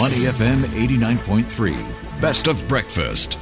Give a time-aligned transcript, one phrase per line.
[0.00, 2.22] Money FM 89.3.
[2.22, 3.36] Best of breakfast.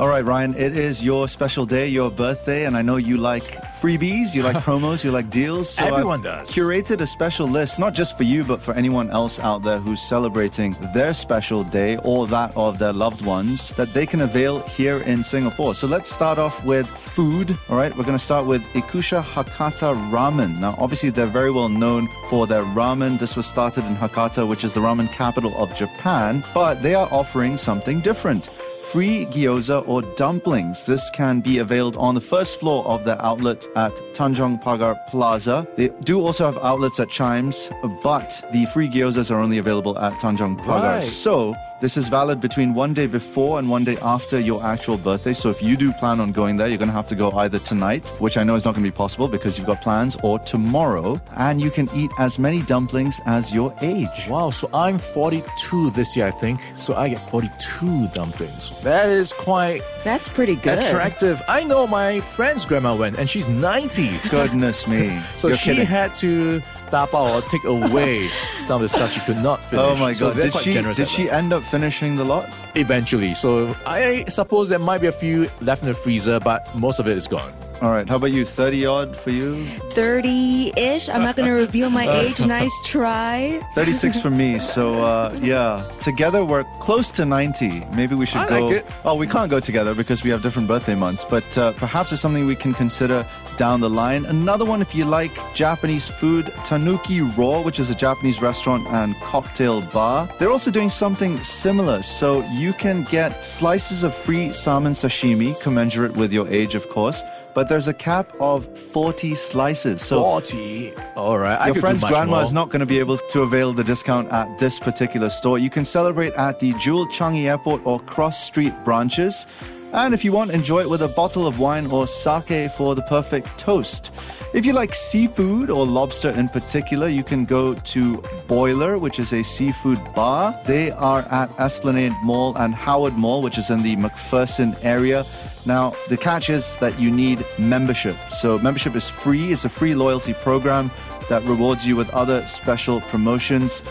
[0.00, 3.44] All right, Ryan, it is your special day, your birthday, and I know you like
[3.80, 5.70] freebies, you like promos, you like deals.
[5.70, 6.50] So Everyone I've does.
[6.50, 10.02] Curated a special list, not just for you, but for anyone else out there who's
[10.02, 14.98] celebrating their special day or that of their loved ones that they can avail here
[15.02, 15.76] in Singapore.
[15.76, 17.56] So let's start off with food.
[17.68, 20.58] All right, we're going to start with Ikkousha Hakata Ramen.
[20.58, 23.20] Now, obviously, they're very well known for their ramen.
[23.20, 27.06] This was started in Hakata, which is the ramen capital of Japan, but they are
[27.12, 28.48] offering something different
[28.94, 30.86] free gyoza or dumplings.
[30.86, 35.66] This can be availed on the first floor of the outlet at Tanjong Pagar Plaza.
[35.74, 40.12] They do also have outlets at CHIJMES, but the free gyozas are only available at
[40.20, 40.94] Tanjong Pagar.
[40.94, 41.02] Right.
[41.02, 45.34] So this is valid between one day before and one day after your actual birthday.
[45.34, 47.58] So if you do plan on going there, you're going to have to go either
[47.58, 50.38] tonight, which I know is not going to be possible because you've got plans, or
[50.38, 54.26] tomorrow, and you can eat as many dumplings as your age.
[54.30, 56.58] Wow, so I'm 42 this year, I think.
[56.74, 58.82] So I get 42 dumplings.
[58.82, 60.78] That is quite That's pretty good.
[60.78, 61.42] attractive.
[61.48, 64.10] I know my friend's grandma went, and she's 90.
[64.30, 65.20] Goodness me.
[65.36, 65.86] So You're she kidding.
[65.86, 66.62] had to
[66.94, 68.28] tap out or take away
[68.58, 69.84] some of the stuff she could not oh finish.
[69.84, 70.36] Oh my god!
[70.36, 72.48] they're did she did she end up finishing the lot?
[72.76, 73.34] eventually?
[73.34, 77.08] So I suppose there might be a few left in the freezer, but most of
[77.08, 77.52] it is gone.
[77.84, 78.08] All right.
[78.08, 78.46] How about you?
[78.46, 79.66] Thirty odd for you.
[79.92, 81.10] 30 ish.
[81.10, 82.40] I'm not going to reveal my age.
[82.40, 83.60] Nice try.
[83.74, 84.58] Thirty six for me.
[84.58, 87.84] So uh, yeah, together we're close to ninety.
[87.92, 88.66] Maybe we should I go.
[88.68, 88.86] like it.
[89.04, 91.26] Oh, we can't go together because we have different birthday months.
[91.26, 93.26] But uh, perhaps it's something we can consider
[93.58, 94.24] down the line.
[94.24, 99.14] Another one, if you like Japanese food, Tanuki Raw, which is a Japanese restaurant and
[99.16, 100.26] cocktail bar.
[100.38, 102.00] They're also doing something similar.
[102.02, 107.22] So you can get slices of free salmon sashimi, commensurate with your age, of course.
[107.54, 110.02] But there's a cap of 40 slices.
[110.02, 110.92] So 40.
[111.16, 111.66] All right.
[111.66, 114.80] Your friend's grandma is not going to be able to avail the discount at this
[114.80, 115.58] particular store.
[115.58, 119.46] You can celebrate at the Jewel Changi Airport or Cross Street branches.
[119.94, 123.02] And if you want, enjoy it with a bottle of wine or sake for the
[123.02, 124.10] perfect toast.
[124.52, 129.32] If you like seafood or lobster in particular, you can go to Boiler, which is
[129.32, 130.58] a seafood bar.
[130.66, 135.24] They are at Esplanade Mall and Howard Mall, which is in the MacPherson area.
[135.64, 138.16] Now, the catch is that you need membership.
[138.30, 140.90] So, membership is free, it's a free loyalty program
[141.28, 143.84] that rewards you with other special promotions.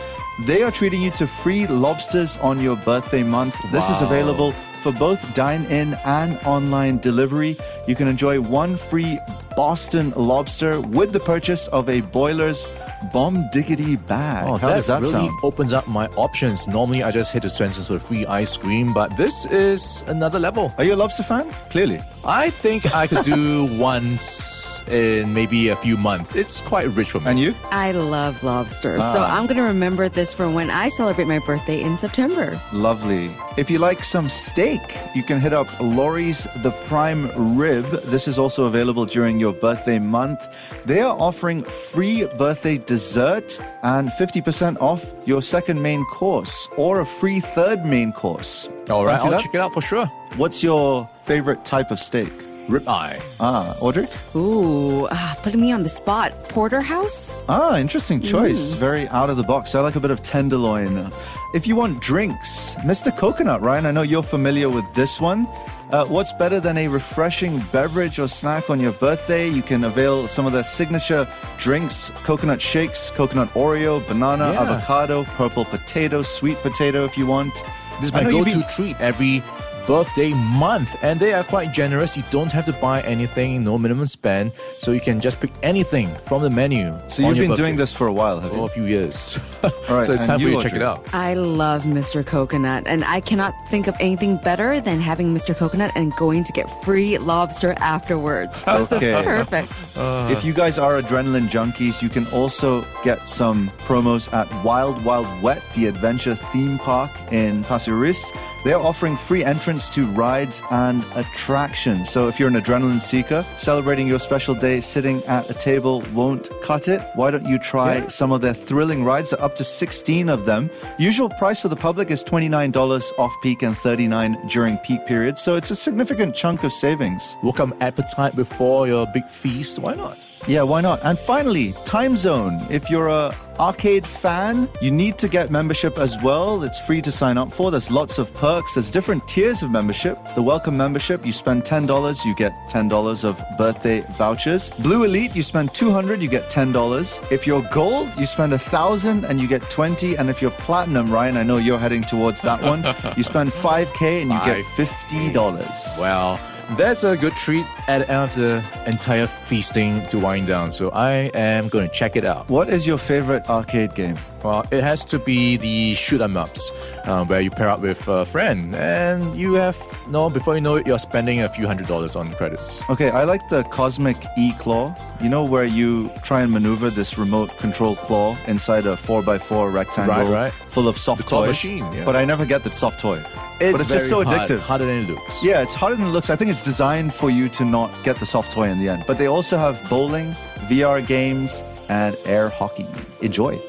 [0.48, 3.56] They are treating you to free lobsters on your birthday month.
[3.72, 4.54] This is available
[4.84, 7.56] for both dine in and online delivery.
[7.88, 9.18] You can enjoy one free
[9.56, 12.68] Boston lobster with the purchase of a Boilers
[13.12, 14.46] Bomb Diggity bag.
[14.48, 15.40] Oh, How that does that really sound?
[15.44, 16.68] opens up my options.
[16.68, 20.74] Normally, I just hit the Swensen's for free ice cream, but this is another level.
[20.78, 21.52] Are you a lobster fan?
[21.70, 22.02] Clearly.
[22.26, 26.36] I think I could do once in maybe a few months.
[26.36, 27.28] It's quite rich for me.
[27.32, 27.54] And you?
[27.72, 29.00] I love lobster.
[29.00, 29.38] So Ah.
[29.38, 32.60] I'm going to remember this for when I celebrate my birthday in September.
[32.74, 33.32] Lovely.
[33.56, 34.82] If you like some steak,
[35.16, 37.86] you can hit up Lawry's The Prime Rib.
[38.12, 40.40] This is also available during your birthday month.
[40.86, 47.06] They are offering free birthday dessert and 50% off your second main course or a
[47.06, 48.70] free third main course.
[48.92, 49.42] All right, Fancy I'll that?
[49.42, 50.06] check it out for sure.
[50.38, 52.32] What's your favorite type of steak?
[52.68, 53.20] Ribeye.
[53.40, 54.06] Ah, Audrey?
[54.36, 56.32] Ooh, ah, putting me on the spot.
[56.50, 57.34] Porterhouse?
[57.50, 58.74] Ah, interesting choice.
[58.74, 59.74] Very out of the box.
[59.76, 61.12] I like a bit of tenderloin.
[61.56, 63.10] If you want drinks, Mr.
[63.18, 65.48] Coconut, Ryan, I know you're familiar with this one.
[65.94, 69.48] Uh, what's better than a refreshing beverage or snack on your birthday?
[69.48, 71.28] You can avail some of their signature
[71.60, 74.62] drinks coconut shakes, coconut Oreo, banana, Yeah.
[74.64, 77.54] avocado, purple potato, sweet potato if you want.
[78.02, 79.44] This is my go-to treat every
[79.88, 82.16] birthday month, and they are quite generous.
[82.18, 86.10] You don't have to buy anything, no minimum spend, so you can just pick anything
[86.26, 86.94] from the menu.
[87.08, 88.64] So you've your been doing this for a while, have for you?
[88.64, 89.40] a few years.
[89.64, 91.14] All right, so it's and time for you, you to check it out.
[91.14, 92.26] I love Mr.
[92.26, 95.56] Coconut, and I cannot think of anything better than having Mr.
[95.56, 98.64] Coconut and going to get free lobster afterwards.
[98.64, 99.14] This Okay.
[99.20, 99.74] is perfect.
[100.34, 105.28] If you guys are adrenaline junkies, you can also get some promos at Wild Wild
[105.42, 108.32] Wet, the adventure theme park in Pasir Ris.
[108.64, 112.10] They're offering free entrance to rides and attractions.
[112.10, 116.50] So if you're an adrenaline seeker, celebrating your special day sitting at a table won't
[116.62, 117.02] cut it.
[117.16, 118.08] Why don't you try Yeah.
[118.08, 119.32] some of their thrilling rides?
[119.32, 120.70] There are Up to 16 of them.
[120.98, 125.42] Usual price for the public is $29 off peak and 39 during peak periods.
[125.42, 127.36] So it's a significant chunk of savings.
[127.44, 129.78] Welcome appetite before your big feast.
[129.80, 130.18] Why not?
[130.48, 131.00] Yeah, why not?
[131.04, 132.70] And finally, Timezone.
[132.72, 136.64] If you're a arcade fan, you need to get membership as well.
[136.64, 137.72] It's free to sign up for.
[137.72, 138.76] There's lots of perks.
[138.76, 140.18] There's different tiers of membership.
[140.36, 144.70] The welcome membership, you spend $10, you get $10 of birthday vouchers.
[144.70, 147.32] Blue Elite, you spend 200, you get $10.
[147.32, 150.18] If you're gold, you spend 1000 and you get 20.
[150.18, 152.84] And if you're platinum, Ryan, I know you're heading towards that one,
[153.18, 156.00] you spend 5k and you get $50.
[156.00, 156.40] Well,
[156.78, 160.72] that's a good treat at the end of the entire feasting to wind down.
[160.72, 162.50] So I am going to check it out.
[162.50, 164.18] What is your favorite arcade game?
[164.44, 166.72] Well, it has to be the shoot 'em ups,
[167.06, 169.78] uh, where you pair up with a friend, and you have
[170.10, 170.30] no.
[170.30, 172.82] Before you know it, you're spending a few hundred dollars on credits.
[172.90, 174.94] Okay, I like the Cosmic E Claw.
[175.22, 180.14] You know where you try and maneuver this remote control claw inside a 4x4 rectangle
[180.14, 180.52] Right, right.
[180.70, 181.48] full of soft The toys.
[181.48, 182.04] machine, yeah.
[182.04, 183.20] But I never get the soft toy.
[183.60, 184.60] but it's just so hard, addictive.
[184.60, 185.42] harder than it looks.
[185.42, 186.30] Yeah, it's harder than it looks.
[186.30, 189.04] I think it's designed for you to not get the soft toy in the end.
[189.06, 190.32] But they also have bowling,
[190.72, 192.88] VR games, and air hockey.
[193.22, 193.62] Enjoy.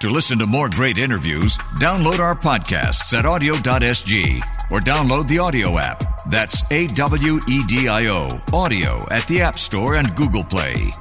[0.00, 4.40] To listen to more great interviews, download our podcasts at awedio.sg
[4.70, 5.98] or download the AWEDIO app.
[6.30, 10.92] That's A W E D I O, AWEDIO at the App Store and Google Play.